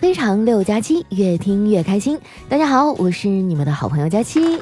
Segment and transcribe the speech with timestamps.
[0.00, 2.18] 非常六加七，越听越开心。
[2.48, 4.58] 大家好，我是你们的好朋友佳期。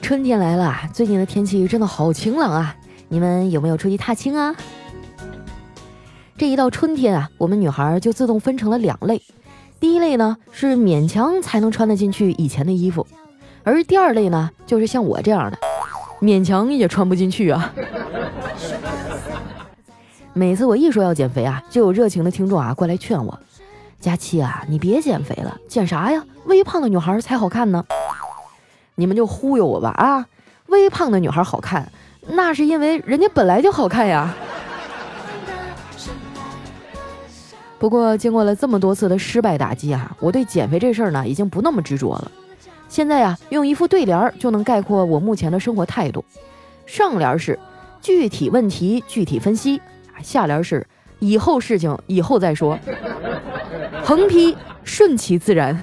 [0.00, 2.76] 春天来了，最近的天气真的好晴朗啊！
[3.08, 4.54] 你们有没有出去踏青啊？
[6.38, 9.20] 这一到春天啊，我们女孩就自动分成了两类。
[9.80, 13.04] 第一类呢，是勉强才能穿得进去以前的衣服，
[13.64, 15.58] 而第二类呢，就是像我这样的，
[16.20, 17.74] 勉强也穿不进去啊。
[20.34, 23.38] 每次我一说要减肥啊，就有热情的听众啊过来劝我
[24.00, 26.24] ：“佳期啊，你别减肥了，减啥呀？
[26.46, 27.84] 微胖的女孩才好看呢。”
[28.94, 30.26] 你们就忽悠我吧啊！
[30.66, 31.90] 微胖的女孩好看，
[32.28, 34.34] 那是因为人家本来就好看呀。
[37.78, 42.30] 不过经过了这么多次的失败打击啊，我对减肥这事儿呢已经不那么执着了。
[42.88, 46.24] 现在呀，用一副对联就能概括我目前的生活态度：
[46.86, 47.58] 上联是
[48.00, 49.80] 具体问题具体分析。
[50.22, 50.86] 下联是
[51.18, 52.78] 以后事情以后再说，
[54.04, 55.82] 横批顺其自然。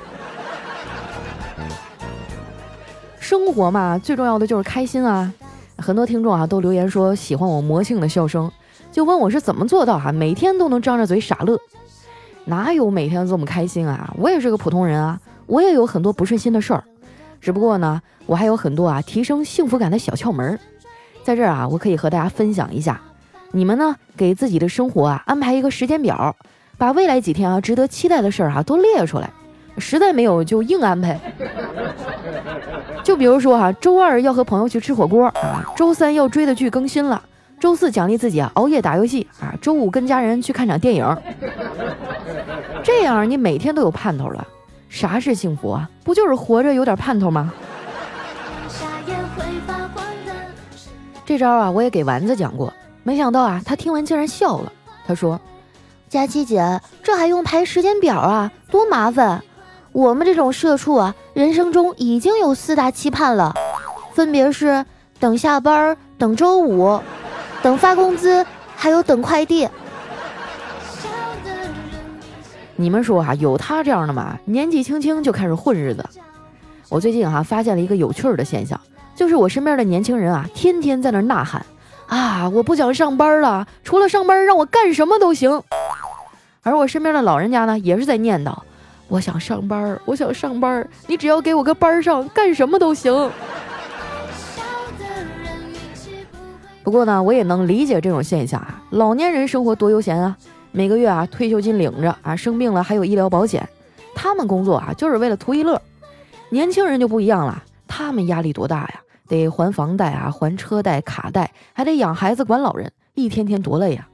[3.19, 5.31] 生活嘛，最重要的就是开心啊！
[5.77, 8.51] 很多听众啊都留言说喜欢我魔性的笑声，
[8.91, 11.59] 就问我是怎么做到哈每天都能张着嘴傻乐。
[12.45, 14.11] 哪有每天这么开心啊？
[14.17, 16.83] 我也是个普通人啊，我也有很多不顺心的事儿，
[17.39, 20.59] 只不过呢，我还有很多啊提升幸福感的小窍门，
[21.23, 22.99] 在这儿啊，我可以和大家分享一下。
[23.51, 23.95] 你们呢？
[24.15, 26.35] 给自己的生活啊安排一个时间表，
[26.77, 29.29] 把未来几天啊值得期待的事儿哈都列出来。
[29.77, 31.19] 实在没有就硬安排。
[33.03, 37.21] 就比如说哈，周二要和朋友去吃火锅啊，周三要追的剧更新了，
[37.59, 41.17] 周四奖励自己啊熬夜打游戏啊，周五跟家人去看场电影。
[42.83, 44.45] 这样你每天都有盼头了。
[44.89, 45.89] 啥是幸福啊？
[46.03, 47.51] 不就是活着有点盼头吗？
[51.25, 52.71] 这招啊，我也给丸子讲过。
[53.03, 54.71] 没想到啊，他听完竟然笑了。
[55.07, 55.39] 他说
[56.09, 58.51] ：“佳琪姐，这还用排时间表啊？
[58.69, 59.43] 多麻烦！
[59.91, 63.55] 我们这种社畜啊，人生中已经有四大期盼了，
[64.13, 64.85] 分别是
[65.19, 66.99] 等下班、等周五、
[67.63, 68.45] 等发工资，
[68.75, 69.67] 还有等快递。
[72.75, 74.37] 你们说哈，有他这样的吗？
[74.45, 76.07] 年纪轻轻就开始混日子。
[76.89, 78.79] 我最近哈发现了一个有趣的现象，
[79.15, 81.65] 就是我身边的年轻人啊，天天在那呐喊。”
[82.09, 82.49] 啊！
[82.49, 85.61] 我不想上班了，除了上班，让我干什么都行。
[86.63, 88.53] 而我身边的老人家呢，也是在念叨：
[89.07, 93.13] 我想上班，我想上班，你只要给我个班上，干什么都行。
[96.83, 98.81] 不过呢，我也能理解这种现象啊。
[98.89, 100.35] 老年人生活多悠闲啊，
[100.71, 103.67] 每个月啊退休金领着啊，生病了还有医疗保险，
[104.15, 105.79] 他们工作啊就是为了图一乐。
[106.49, 109.01] 年轻人就不一样了，他们压力多大呀？
[109.29, 114.05] 得还房贷啊，还车贷、卡贷，还得养孩子、管老人，一天天多累呀！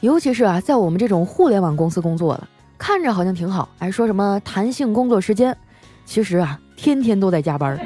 [0.00, 2.46] 尤其是啊，在我们这种互联网公司工作的，
[2.76, 5.56] 看着好像挺好，还说什么弹性工作时间，
[6.04, 7.78] 其实啊，天天都在加班。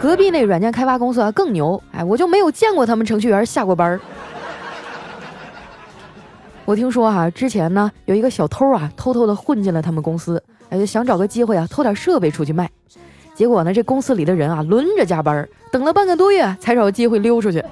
[0.00, 3.98] 隔壁那软件开发公司啊更牛，哎，我就没有见过他们程序员下过班。
[6.64, 12.70] 我听说哈，之前呢有一个小偷啊，偷偷的混进了他们公司，哎，就想找个机会啊偷点设备出去卖。
[13.34, 17.64] 结果呢，这公司里的人啊，轮着加班，等了半个多月才找机会溜出去。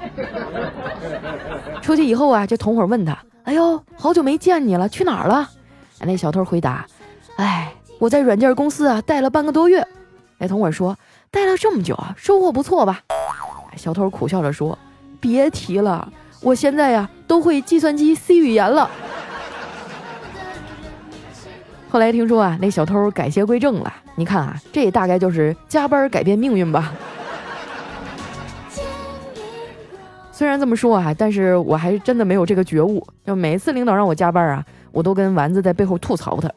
[1.82, 5.48] 出去以后啊，这同伙问他：“哎呦，好久没见你了，去哪儿了？”
[6.00, 6.87] 那小偷回答
[7.37, 9.87] ：“哎，我在软件公司啊待了半个多月。”
[10.38, 10.97] 那同伙说
[11.31, 13.00] ：“待了这么久啊，收获不错吧？”
[13.77, 14.78] 小偷苦笑着说
[15.21, 16.10] ：“别提了，
[16.41, 18.91] 我现在呀都会计算机 C 语言了。”
[21.90, 23.92] 后来听说啊，那小偷改邪归正了。
[24.14, 26.92] 你看啊，这大概就是加班改变命运吧。
[30.30, 33.04] 虽然这么说啊，但是我还是真的没有这个觉悟。
[33.26, 36.48] 就每次领导让我加班啊，我都跟丸子在背后吐槽他。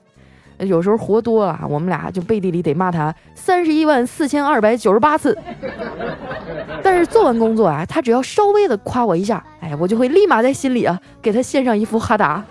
[0.60, 5.36] 有时候活多了，我们俩就背地里得骂他三十一万四千二百九十八次。
[6.84, 12.44] 但是做完工作啊，他只要稍微的夸我一下，哎，我就会立马在心里啊给他献上一副哈达。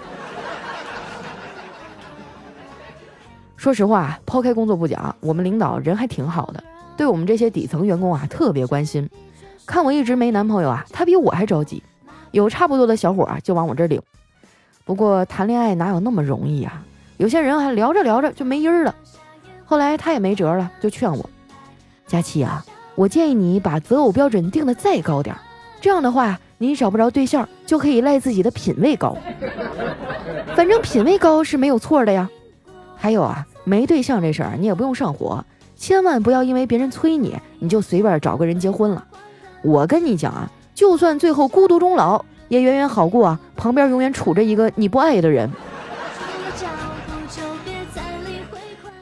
[3.62, 6.60] 说实话，抛开工作不讲，我们领导人还挺好的，
[6.96, 9.08] 对我们这些底层员工啊特别关心。
[9.64, 11.80] 看我一直没男朋友啊，他比我还着急，
[12.32, 14.02] 有差不多的小伙啊就往我这领。
[14.84, 16.82] 不过谈恋爱哪有那么容易啊？
[17.18, 18.92] 有些人还聊着聊着就没音儿了。
[19.64, 21.30] 后来他也没辙了，就劝我
[22.04, 22.64] ：“佳琪啊，
[22.96, 25.36] 我建议你把择偶标准定的再高点，
[25.80, 29.16] 这样的话你找不着对象就可以赖自己的品味高。
[30.56, 32.28] 反正品味高是没有错的呀。
[32.96, 35.44] 还有啊。”没对象这事儿，你也不用上火，
[35.76, 39.04] 千万不要因为别人催你，你就随便找个人结婚了。
[39.62, 45.50] 我跟你讲啊，就算最后孤独终老，也远远好过啊旁边永远杵着一个你不爱的人。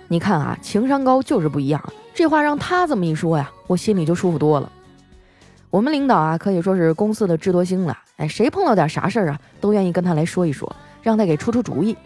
[0.09, 1.83] 你看啊，情商高就是不一样。
[2.13, 4.71] 这话让他这么一说呀，我心里就舒服多了。
[5.71, 7.97] 我们领导啊，可以说是公司的智多星了。
[8.17, 10.71] 哎，谁碰到点啥事儿啊，都愿意跟他来说一说，
[11.01, 11.97] 让他给出出主意。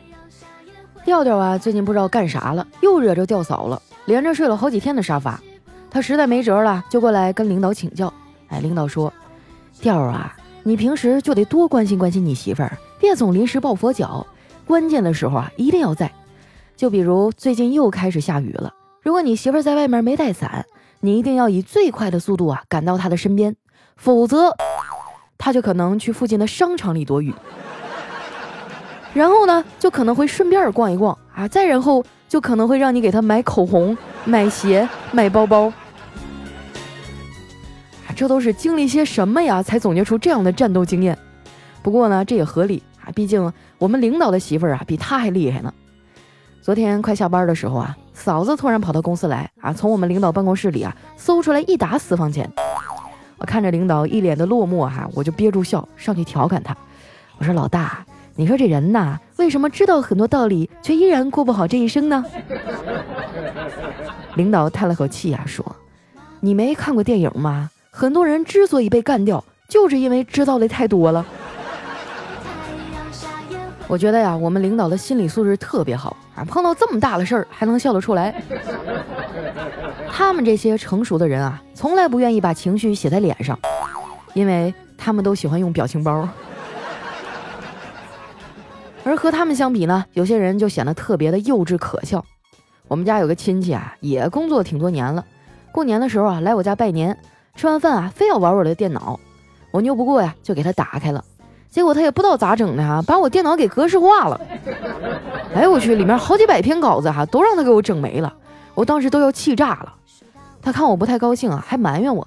[1.04, 5.38] 调调啊，最近不知道干啥了，又惹着调嫂了，连着睡了好几天的沙发。
[5.90, 8.12] 他实在没辙了，就过来跟领导请教。
[8.48, 9.12] 哎，领导说
[9.80, 14.26] ：“调啊，你平时就得多关心关心你媳妇儿，别总临时抱佛脚。
[14.66, 16.10] 关键的时候啊，一定要在。
[16.74, 18.72] 就比如最近又开始下雨了，
[19.02, 20.64] 如果你媳妇儿在外面没带伞，
[21.00, 23.54] 你一定要以最快的速度啊赶到她的身边，
[23.94, 24.56] 否则
[25.36, 27.34] 她就可能去附近的商场里躲雨。
[29.14, 33.96] 然后呢，就可能会顺便逛一逛啊，再然后就可能会让你给他买口红、
[34.26, 35.72] 买鞋、买包包。”
[38.06, 41.16] 啊这都是经历些什么呀，才总结出这样的战斗经验？
[41.82, 45.72] 不过呢，这也合理啊，毕竟我们领导的媳妇儿啊，比他还厉害呢。
[46.60, 52.50] 昨天快下班的时候啊，嫂子突然跑到公司来啊，从我们领导办公室里啊搜出来一沓私房钱。
[53.36, 56.74] 我看着领导一脸的落寞哈，我就憋住笑上去调侃他，
[57.36, 62.24] 我说：“老大，你说这人呐，为什么知道很多道理，却依然过不好这一生呢？”
[64.34, 65.64] 领导叹了口气啊，说
[66.40, 71.24] ：“你没看过电影吗？”很多人之所以被干掉，就是因为知道的太多了。
[73.86, 78.34] 我觉得呀，我们领导的心理素质特别好啊，碰到这么大的事儿还能笑得出来。
[80.10, 83.56] 他们这些成熟的人啊，从来不愿意把情绪写在脸上，
[84.34, 86.28] 因为他们都喜欢用表情包。
[89.04, 92.24] 而和他们相比呢，有些人就显得特别的幼稚可笑。
[92.88, 95.24] 我们家有个亲戚啊，也工作挺多年了，
[95.70, 97.16] 过年的时候啊，来我家拜年。
[97.56, 99.20] 吃完饭啊，非要玩我的电脑，
[99.70, 101.24] 我拗不过呀，就给他打开了。
[101.70, 104.40] 结果他也不知道咋整的哈，把我电脑给格式化了。
[105.54, 108.34] 哎我去，里面好几百篇稿子哈，都让他给我整没了。
[108.74, 109.94] 我当时都要气炸了。
[110.62, 112.26] 他看我不太高兴啊，还埋怨我：“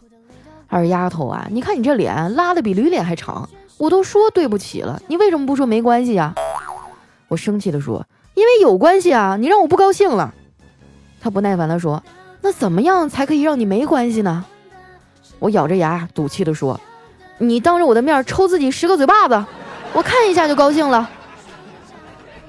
[0.69, 3.49] 二丫头啊，你看你这脸拉的比驴脸还长。
[3.77, 6.33] 我都说对不起了，你为什么不说没关系呀？”
[7.27, 10.33] 我生气的说：“因为有关系啊，你让我不高兴了。”
[11.19, 12.03] 他不耐烦的说
[12.41, 14.45] ：“那怎么样才可以让你没关系呢？”
[15.39, 16.79] 我咬着牙赌气地说
[17.37, 19.45] ：“你当着我的面抽自己十个嘴巴子，
[19.93, 21.09] 我看一下就高兴了。”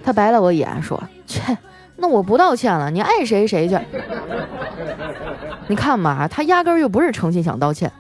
[0.05, 1.59] 他白了我一眼说：“切，
[1.97, 3.79] 那我不道歉了，你爱谁谁去。”
[5.67, 7.93] 你看嘛，他压根儿就不是诚心想道歉。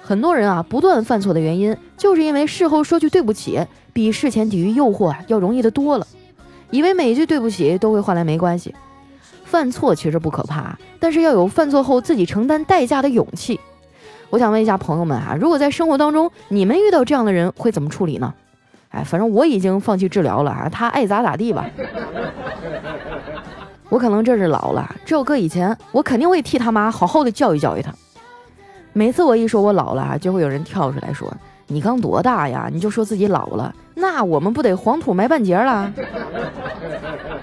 [0.00, 3.60] 很多人啊，不断犯错的原因，就是因为事后说句对不起，
[3.92, 6.06] 比事前抵御诱惑要容易的多了。
[6.70, 8.74] 以为每一句对不起都会换来没关系。
[9.44, 13.58] 犯错其实不可怕，但是要有犯错后自己承担代价的勇气。
[14.28, 18.32] 我想问一下朋友们啊，如果在生活当中你们遇到这样的人会怎么处理呢？
[18.90, 21.68] 哎，反正我已经放弃治疗了啊，他爱咋咋地吧。
[23.88, 27.92] 我可能这是老了，这要搁以前，我肯定会替他妈好好的教育教育他。
[28.92, 31.32] 每次我一说我老了，就会有人跳出来说
[31.66, 32.68] ：“你刚多大呀？
[32.72, 35.92] 你就说自己老了，那我们不得黄土埋半截了？”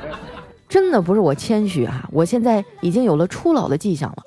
[0.67, 4.17] 真的不是我谦虚啊，我现在已经有了初老的迹象了。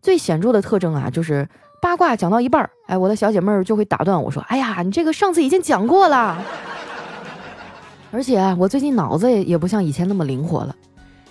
[0.00, 1.48] 最显著的特征啊，就是。
[1.80, 6.36] 八卦讲到一半儿，哎，我的小姐妹儿就会打断我说：“哎呀，你这个上次已经讲过了。”
[8.10, 10.74] 而且啊我最近脑子也也不像以前那么灵活了。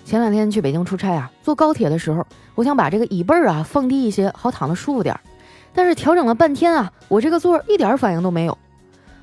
[0.06, 5.20] 前两天去北京出差啊，坐高铁的时候，我想把这个椅背儿啊放低一些，好躺得舒服点儿。
[5.74, 8.58] 但是调整了半天啊，我这个座一点反应都没有。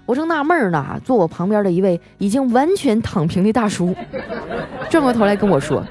[0.07, 3.95] 我正纳闷呢，坐我旁边的一位已经完全躺平的大叔，
[4.91, 5.85] 转过头来跟我说：“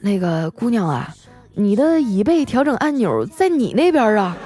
[0.00, 1.12] 那个姑娘啊，
[1.54, 4.36] 你的椅背调整按钮在你那边啊。”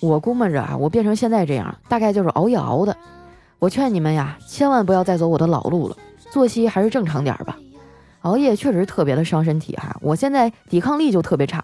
[0.00, 2.96] 我估摸着啊，我变成现在这样，大概就是熬夜熬的。
[3.58, 5.96] 我劝你们呀，千万不要再走我的老路了，
[6.30, 7.58] 作息还是正常点吧。
[8.22, 11.62] 熬夜确实特别的伤身体哈，我现在抵抗力就特别差。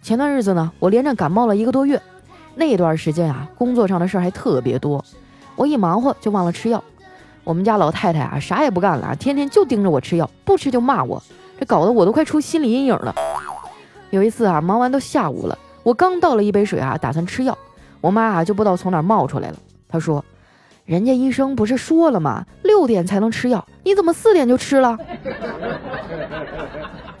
[0.00, 2.00] 前段日子呢，我连着感冒了一个多月，
[2.58, 5.02] 那段时间啊，工作上的事儿还特别多，
[5.54, 6.82] 我一忙活就忘了吃药。
[7.44, 11.22] 我们家老太太啊，啥也不干了，天天就盯着我吃药，不吃就骂我，
[11.60, 13.14] 这搞得我都快出心理阴影了。
[14.10, 15.56] 有一次啊，忙完都下午了。
[15.84, 17.56] 我刚倒了一杯水啊，打算吃药，
[18.00, 19.56] 我妈啊就不知道从哪冒出来了。
[19.88, 20.24] 她说
[20.84, 22.44] ：“人家医生不是说了吗？
[22.64, 24.98] 六点才能吃药，你怎么四点就吃了？”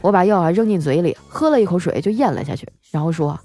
[0.00, 3.38] 我把药啊扔进嘴里，喝了一口水就咽了下去，然后说：“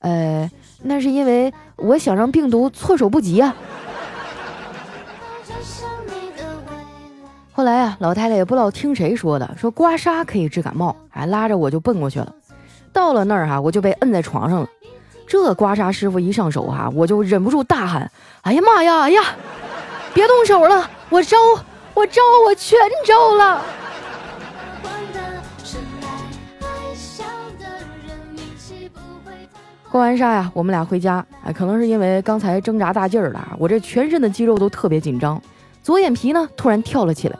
[0.00, 0.50] 呃，
[0.84, 3.54] 那是因为我想让病毒措手不及啊。”
[7.56, 12.34] 后来啊，老太太也不知道听谁说的，说刮痧可以治感冒，还拉着我就奔过去了。
[12.92, 14.68] 到了那儿哈，我就被摁在床上了。
[15.26, 18.10] 这刮痧师傅一上手啊，我就忍不住大喊
[18.42, 19.22] ：“哎呀妈呀，哎呀，
[20.12, 21.36] 别动手了，我招，
[21.94, 22.76] 我招，我全
[23.06, 23.62] 招了。”
[29.94, 31.24] 刮完痧呀，我们俩回家。
[31.44, 35.40] 哎，可能是因为刚才挣扎大劲儿了，我这全身的肌肉都特别紧张，
[35.84, 37.38] 左眼皮呢突然跳了起来。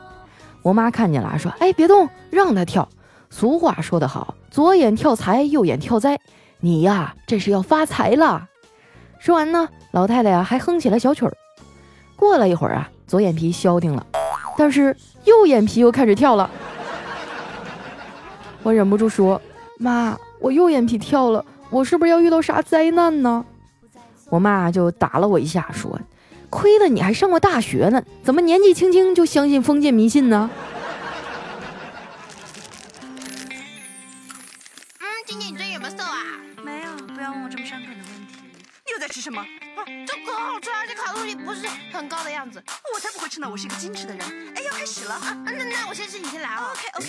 [0.61, 2.87] 我妈看见了，说：“哎，别动，让他跳。”
[3.29, 6.17] 俗话说得好，左眼跳财，右眼跳灾。
[6.61, 8.47] 你呀，这是要发财了。
[9.19, 11.33] 说完呢，老太太呀还哼起了小曲儿。
[12.15, 14.07] 过了一会儿啊，左眼皮消停了，
[14.57, 14.95] 但是
[15.25, 16.49] 右眼皮又开始跳了。
[18.63, 19.41] 我忍不住说
[19.77, 23.45] ：“妈，我右眼皮跳了。”我是不是要遇到啥灾难呢？
[24.29, 25.99] 我妈就打了我一下，说
[26.49, 30.49] ：“亏了你还上过大学呢，怎么年纪轻轻就相信封建迷信呢？”
[34.99, 36.17] 嗯，今天你最近有没有瘦啊？
[36.63, 38.39] 没有，不要问我这么伤感的问题。
[38.85, 39.39] 你又在吃什么？
[39.41, 39.45] 啊
[40.07, 42.63] 这可好吃，而且卡路里不是很高的样子。
[42.93, 44.25] 我才不会吃呢，我是一个矜持的人。
[44.55, 45.37] 哎，要开始了啊！
[45.45, 46.71] 那那我先吃，你先来啊。
[46.71, 47.07] OK OK。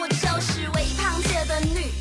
[0.00, 1.92] 我就是微胖界的女。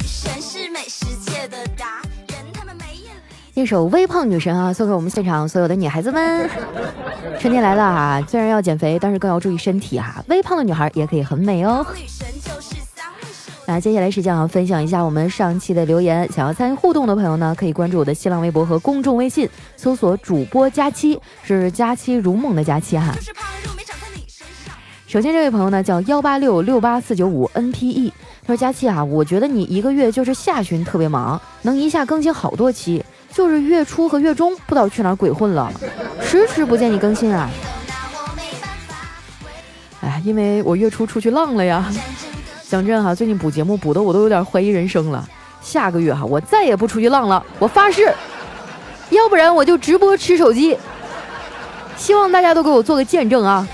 [3.53, 6.49] 一首微胖女神啊，送给我们现场所有的女孩子们。
[7.39, 10.23] 春天来了啊，虽然要减肥，但是更要注意身体啊。
[10.27, 11.85] 微胖的女孩也可以很美哦。
[13.67, 16.27] 那接下来时间啊，分享一下我们上期的留言。
[16.31, 23.13] 想要参与互动的朋友呢，可以关注我的新浪微博和公众微信，搜索主播佳期，是佳期如梦的佳期哈。
[25.05, 28.11] 首先这位朋友呢叫幺八六六八四九五 NPE。
[28.49, 35.71] 说佳期啊，我觉得你一个月就是下旬特别忙，能一下更新好多期，就是月初和月中不知道去哪儿鬼混了，
[36.19, 37.47] 迟迟不见你更新啊。
[40.01, 41.85] 哎，因为我月初出去浪了呀。
[42.67, 45.23] 讲真哈，最近补节目补的我都有点怀疑人生了。
[45.61, 48.11] 下个月哈，我再也不出去浪了，我发誓。
[49.11, 50.75] 要不然我就直播吃手机。
[51.95, 53.67] 希望大家都给我做个见证啊。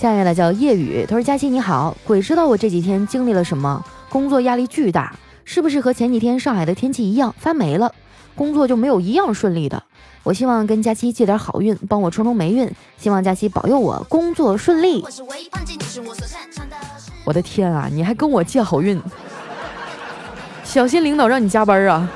[0.00, 5.14] 下面呢叫夜雨，他说：“佳期你好，鬼知道我这几天经历了什么，工作压力巨大，
[5.44, 7.92] 是不是和前几天上海的天气一样发霉了？
[8.34, 9.82] 工作就没有一样顺利的。
[10.22, 15.04] 我希望跟佳期借点好运，帮我冲冲霉运，希望佳期保佑我工作顺利。
[17.26, 18.98] 我的天啊，你还跟我借好运，
[20.64, 22.08] 小心领导让你加班啊！”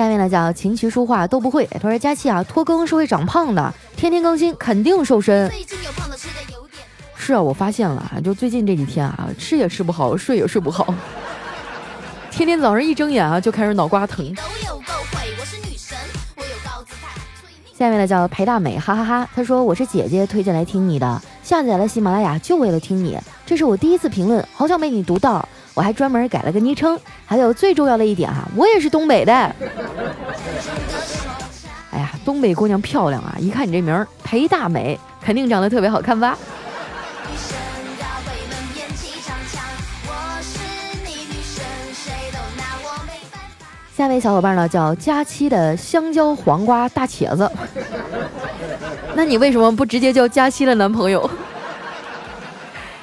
[0.00, 1.68] 下面呢叫琴棋书画都不会。
[1.78, 5.52] 他说佳期啊，拖更是会长胖的，天天更新肯定瘦身。
[7.14, 10.94] 是啊，我发现了，就最近这几天啊，吃也吃不好，睡也睡不好，
[12.32, 14.34] 天天早上一睁眼啊就开始脑瓜疼。
[17.78, 19.28] 下面呢叫裴大美，哈哈哈。
[19.34, 25.46] 他说我是姐姐推荐来听你的，下载了喜马拉雅就为了听你，这是我第一次评论，好想被你读到。
[25.80, 29.32] 我还专门改了个昵称，还有最重要的一点哈，我也是东北的。
[31.90, 33.34] 哎呀，东北姑娘漂亮啊！
[33.40, 36.36] 一看你这名儿裴大美，肯定长得特别好看吧？
[43.96, 47.50] 下位小伙伴呢叫佳期的香蕉黄瓜大茄子，
[49.14, 51.30] 那你为什么不直接叫佳期的男朋友？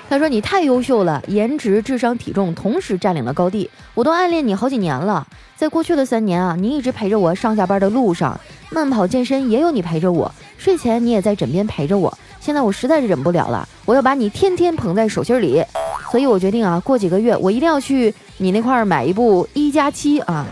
[0.09, 5.27] 他说：“你太优秀了，颜值、智商、体重同时占领了高地，我都暗恋你好几年了。
[5.57, 12.17] 在过去的三年啊，你一直陪着我上下班的路上，慢跑、健身也有你陪着我，睡前你也在枕边陪着我。
[12.39, 15.61] 现在我实在是忍不了了，我要把你天天捧在手心里。
[16.09, 20.45] 所以我决定啊，过几个月我一定要去你那块儿买一部一加七啊，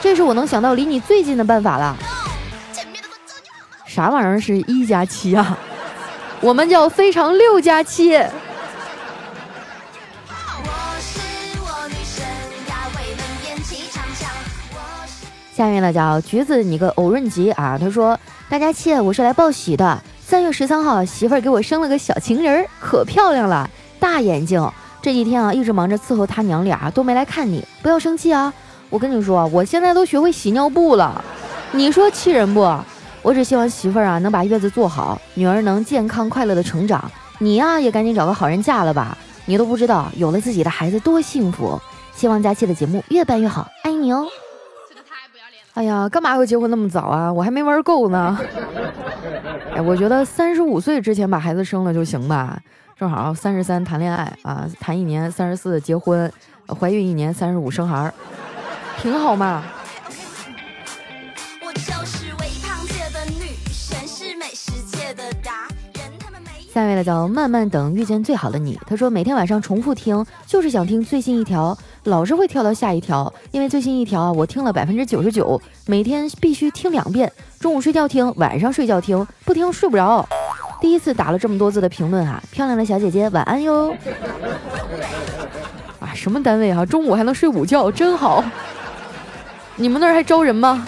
[0.00, 1.94] 这是我能想到离你最近的办法了。
[3.86, 5.58] 啥玩意儿是一加七啊？
[6.40, 8.18] 我们叫非常六加七。”
[15.56, 17.78] 下面呢叫橘子，你个偶润吉啊！
[17.80, 19.98] 他说：“大家亲，我是来报喜的。
[20.20, 23.66] 三月十三号，媳妇儿给我生了个小情人，可漂亮了，
[23.98, 24.70] 大眼睛。
[25.00, 27.66] 这几天啊，一直忙着伺候他娘俩，都没来看你。
[27.80, 28.52] 不要生气啊！
[28.90, 31.24] 我跟你说，我现在都学会洗尿布了。
[31.72, 32.60] 你说气人不？
[33.22, 37.10] 我只希望媳妇儿啊能把月子做好，女儿能健康快乐的成长。
[37.38, 39.16] 你呀，也赶紧找个好人嫁了吧。
[39.46, 41.80] 你都不知道，有了自己的孩子多幸福。
[42.14, 44.26] 希望佳期的节目越办越好，爱你哦。”
[45.76, 47.30] 哎呀，干嘛要结婚那么早啊？
[47.30, 48.38] 我还没玩够呢。
[49.76, 52.58] 哎，我觉得三十五岁之前把孩子生了就行吧，
[52.98, 56.32] 正好三十三谈恋爱啊，谈一年三十四结婚，
[56.66, 58.14] 怀孕一年三十五生孩儿，
[58.96, 59.62] 挺好嘛。
[66.76, 80.28] 下面位呢叫慢慢等遇见最好的你，他说每天晚上重复听，就是想听最新一条，老是会跳到下一条，因为最新一条啊我听了百分之九十九，每天必须听两遍，中午睡觉听，晚上睡觉听，不听睡不着。
[80.78, 83.96] 第一次打了这么多字的评论啊，漂亮的小姐姐晚安哟。
[85.98, 86.84] 啊，什么单位啊？
[86.84, 88.44] 中午还能睡午觉，真好。
[89.76, 90.86] 你们那儿还招人吗？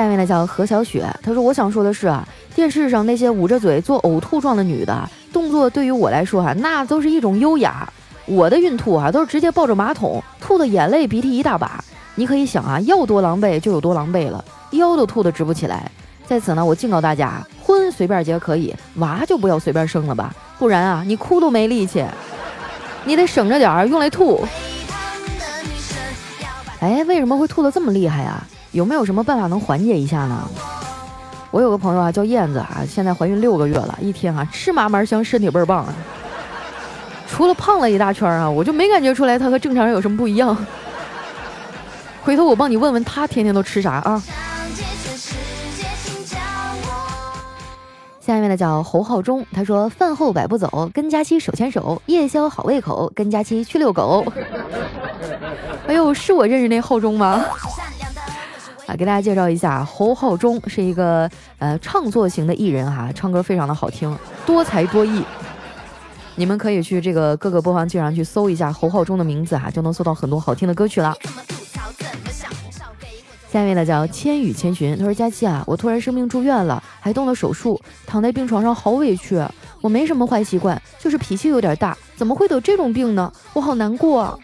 [0.00, 7.86] 下面呢叫何小雪，她说我想说的是啊，电视上那些捂着嘴做呕吐状的女的动作，对于我来说哈、那都是一种优雅。
[8.24, 11.84] 我的孕吐啊，都是直接抱着马桶，吐的眼泪鼻涕一大把。
[12.14, 15.90] 你可以想啊，要多狼狈就有多狼狈了，腰都吐得直不起来。
[16.26, 22.02] 在此呢，我警告大家，婚随便结可以，娃就不要随便生了吧，不然啊，你哭都没力气，
[23.04, 24.46] 你得省着点儿用来吐。
[26.80, 28.42] 哎，为什么会吐得这么厉害啊？
[28.72, 30.48] 有没有什么办法能缓解一下呢？
[31.50, 35.84] 我有个朋友啊，叫燕子啊，现在怀孕六个月了，一天啊吃嘛嘛香，身体倍儿棒。
[37.28, 40.56] 除了胖了一大圈啊，我就没感觉出来她和正常人有什么不一样。
[42.22, 44.22] 回头我帮你问问她天天都吃啥啊？
[44.24, 44.34] 想
[44.76, 45.34] 解全世
[45.76, 46.38] 界，请叫
[46.82, 47.36] 我。
[48.20, 54.24] 下面的叫侯浩中，他说饭后百步走，跟佳期手牵手，夜宵好胃口，跟佳期去遛狗。
[55.88, 57.44] 哎呦，是我认识那浩中吗？
[58.96, 64.16] 给大家介绍一下，侯浩中是一个呃唱作型的艺人哈、唱歌非常的好听，
[64.46, 65.22] 多才多艺。
[66.36, 71.14] 你们可以去这个各个播放器上去搜一下侯浩中的名字哈、就能搜到很多好听的歌曲了。
[73.52, 79.42] 下一位呢叫千与千寻，他说佳期啊，我突然生病住院了，还动了手术，躺在病床上好委屈。
[79.80, 83.32] 我没什么坏习惯，就是脾气有点大，怎么会得这种病呢？
[83.52, 84.38] 我好难过啊。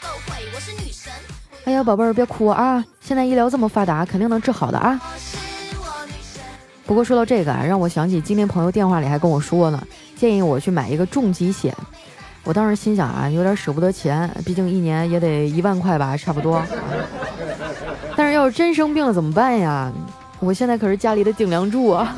[1.66, 5.00] 哎呀，宝贝儿别哭啊，现在医疗这么发达，肯定能治好的啊。
[6.86, 9.82] 不过说到这个啊，让我想起今天朋友电话里还跟我说呢，
[10.14, 11.74] 建议我去买一个重疾险。
[12.44, 16.62] 我当时心想啊，有点舍不得钱，毕竟一年也得一万块吧，差不多。
[18.14, 19.92] 但是要是真生病了怎么办呀？
[20.38, 22.16] 我现在可是家里的顶梁柱啊！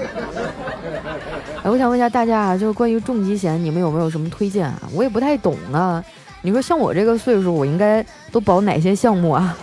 [1.63, 4.79] 哎，我想问一下大家啊，就是关于重疾险，你们有没有什么推荐啊？
[4.93, 6.05] 我也不太懂呢。
[6.43, 9.57] 你说像我这个岁数，我应该都保哪些项目啊？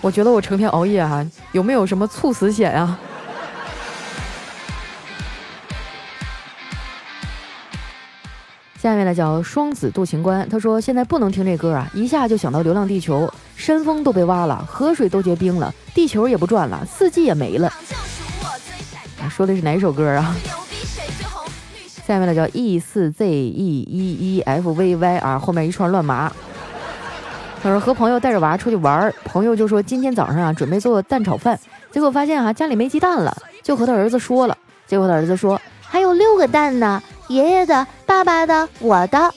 [0.00, 2.98] 我觉得我成天熬夜啊，有没有什么猝死险啊？
[8.80, 17.72] 下面呢叫双子渡情关，他说现在不能听这歌啊，一下就想到《流浪地球》，山峰都被挖了，河水都结冰了，地球也不转了，四季也没了。
[19.28, 20.36] 说的是哪首歌啊？
[22.06, 26.30] 下面的叫 E 四 Z E 一一 F V Y 啊，后面一串乱码。
[27.60, 31.58] 他说和朋友带着娃出去玩，朋友就说今天早上啊准备做蛋炒饭，
[31.90, 39.34] 结果发现啊家里没鸡蛋了，就和他儿子说了，结果他儿子说还有六个蛋呢，爷爷的、爸爸的、我的。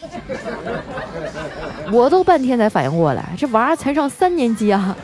[1.92, 4.96] 我都半天才反应过来，这娃才上三年级啊！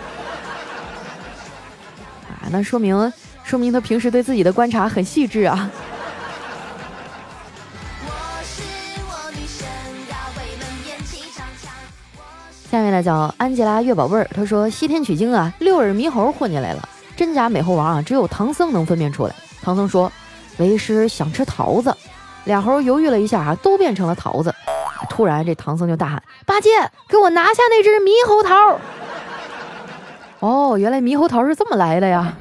[2.29, 3.11] 啊，那说明
[3.43, 5.67] 说明他平时对自己的观察很细致啊。
[12.75, 19.33] 下面呢叫安吉拉月宝贝儿，他说西天取经啊，六耳猕猴混进来了，真假美猴王啊，只有唐僧能分辨出来。
[19.61, 20.11] 唐僧说，
[20.57, 21.95] 为师想吃桃子，
[22.43, 24.53] 俩猴犹豫了一下啊，都变成了桃子。
[25.09, 26.69] 突然这唐僧就大喊：八戒，
[27.07, 28.77] 给我拿下那只猕猴桃！
[30.41, 32.35] 哦，原来猕猴桃是这么来的呀，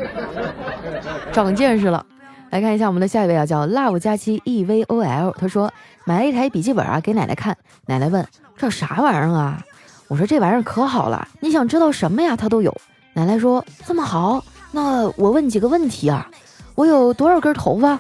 [1.33, 2.05] 长见识了。
[2.51, 5.73] 来看一下我们的下一位啊，叫 love 加七 e v o l，他说
[6.05, 9.63] 买了一台笔记本啊，给奶奶看，奶奶问这啥玩意儿啊？
[10.09, 12.75] 我说这玩意儿可好了，你想知道什么呀，它都有。
[13.13, 16.29] 奶奶说这么好，那我问几个问题啊，
[16.75, 17.99] 我有多少根头发？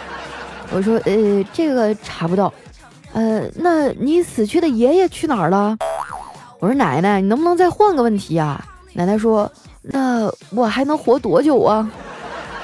[0.72, 2.52] 我说呃，这个查不到。
[3.12, 5.76] 呃，那你死去的爷爷去哪儿了？
[6.60, 8.64] 我说奶奶，你能不能再换个问题啊？
[8.92, 9.50] 奶奶说
[9.82, 11.90] 那我还能活多久啊？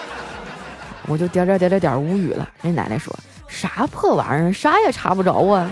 [1.09, 2.49] 我就点点点点点无语了。
[2.63, 3.13] 那奶奶说
[3.49, 5.71] 啥破玩意儿，啥也查不着啊。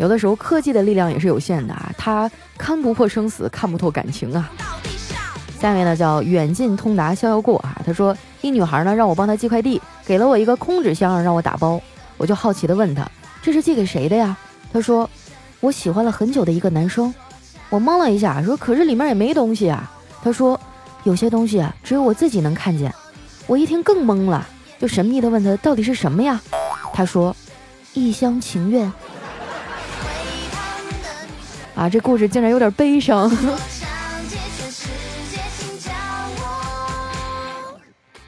[0.00, 4.50] 有的时候科技的力量也是有限的啊，它看不破生死，看不透感情啊。
[5.60, 11.78] 下面呢叫远近通达逍遥过啊，他说一女孩呢让我帮她寄快递，给了我一个空纸箱让我打包，
[12.16, 13.06] 我就好奇的问她
[13.42, 14.34] 这是寄给谁的呀？
[14.72, 15.08] 她说
[15.60, 17.12] 我喜欢了很久的一个男生。
[17.68, 19.92] 我懵了一下，说可是里面也没东西啊。
[20.24, 20.58] 她说
[21.04, 22.90] 有些东西啊只有我自己能看见。
[23.46, 26.40] 我一听更懵了，就神秘的问他到底是什么呀？
[26.94, 27.36] 他说
[27.92, 28.90] 一厢情愿。
[31.80, 33.26] 啊，这故事竟然有点悲伤。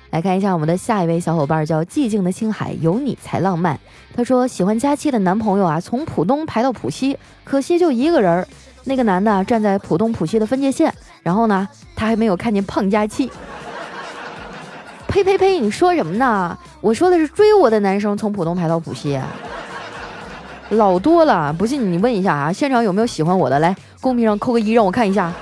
[0.09, 3.79] 来看一下我们的下一位小伙伴，叫寂静的青海，有你才浪漫。
[4.17, 8.49] 他说喜欢佳期的男朋友啊，从浦东排到浦西，可惜就一个人儿。
[8.85, 10.91] 那个男的站在浦东浦西的分界线，
[11.23, 13.31] 然后呢，他还没有看见胖佳期。
[15.09, 15.61] 呸呸呸！
[15.61, 16.57] 你说什么呢？
[16.81, 19.21] 我说的是追我的男生从浦东排到浦西，
[20.72, 21.52] 老多了。
[21.52, 23.58] 不信你问一下啊，现场有没有喜欢我的？
[23.58, 25.32] 来，公屏上扣个一，让我看一下。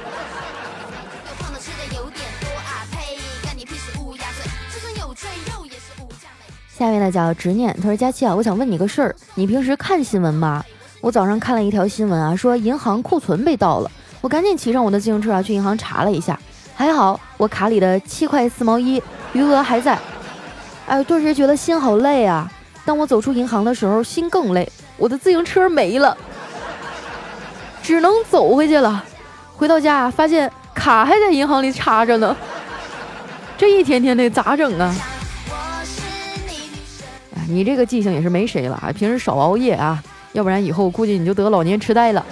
[6.68, 10.64] 下面呢叫执念，他说佳期啊，我想问你个事儿，你平时看新闻吗？
[11.02, 13.90] 我早上看了一条新闻啊，说银行库存被盗了，
[14.22, 16.40] 我赶紧骑上我的自行车啊去银行查了一下，
[16.74, 19.02] 还好我卡里的七块四毛一
[19.34, 19.98] 余额还在。
[20.86, 22.50] 哎，顿时觉得心好累啊！
[22.86, 24.66] 当我走出银行的时候，心更累，
[25.00, 26.14] 我的自行车没了，
[27.82, 29.02] 只能走回去了。
[29.56, 32.36] 回到家，发现卡还在银行里插着呢，
[33.56, 34.94] 这一天天的咋整啊？
[37.34, 38.92] 哎，你这个记性也是没谁了啊！
[38.92, 42.22] 平时少熬夜啊，要不然以后估计你就得老年痴呆了。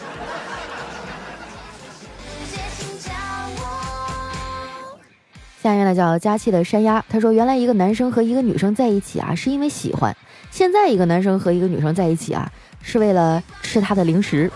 [5.88, 10.12] 呢叫佳期的山鸭，他说原来一个男生和一个女生在一起啊，是因为喜欢；
[10.50, 12.50] 现在一个男生和一个女生在一起啊，
[12.82, 14.50] 是为了吃她的零食，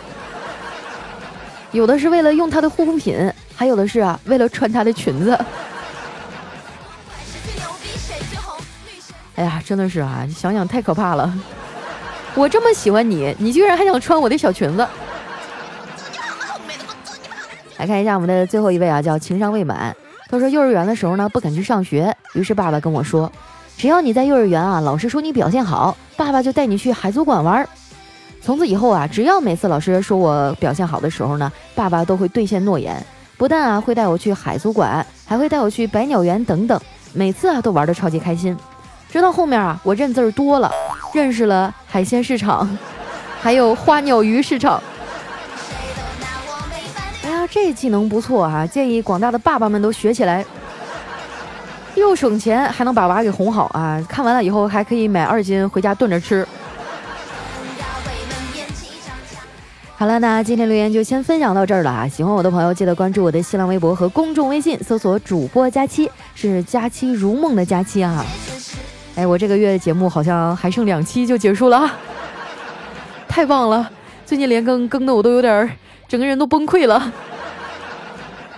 [1.70, 5.38] 有的是为了用她的护肤品，还有的是啊为了穿她的裙子。
[9.34, 11.32] 哎呀，真的是啊，想想太可怕了。
[12.34, 14.86] 我这么喜欢你，你居然还想穿我的小裙子？
[17.78, 19.96] 来看一下我们的最后一位啊，叫情商未满。
[20.32, 23.30] 他说幼儿园的时候呢，不肯去上学，于是爸爸跟我说，
[23.76, 27.68] 只要你在幼儿园啊，老师说你表现好，爸爸就带你去海族馆玩。
[28.40, 32.96] 从此以后啊，只要每次老师说我表现好的时候呢，爸爸都会兑现诺言，
[33.36, 36.80] 不但啊会带我去海族馆，还会带我去百鸟园等等，
[37.12, 38.56] 每次啊都玩得超级开心。
[39.10, 40.72] 直到后面啊，我认字儿多了，
[41.12, 42.66] 认识了海鲜市场，
[43.38, 44.82] 还有花鸟鱼市场。
[47.54, 48.66] 这技能不错啊！
[48.66, 50.42] 建议广大的爸爸们都学起来，
[51.94, 54.02] 又省钱，还能把娃给哄好啊！
[54.08, 56.48] 看完了以后还可以买二斤回家炖着吃。
[59.94, 62.08] 好了，那今天留言就先分享到这儿了啊！
[62.08, 68.24] 喜欢我的朋友记得关注我的新浪微博和公众微信，搜索主播佳期，是佳期如梦的佳期啊！
[69.14, 71.98] 哎，我这个月节目好像还剩两期就结束了啊，
[73.28, 73.90] 太棒了！
[74.24, 75.70] 最近连更更的我都有点，
[76.08, 77.12] 整个人都崩溃了。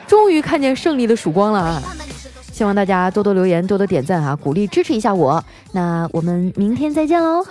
[0.07, 1.83] 终于看见胜利的曙光了啊！
[2.53, 5.45] 希望大家多多留言，多多点赞啊，鼓励支持一下我。
[5.73, 7.45] 那我们明天再见喽！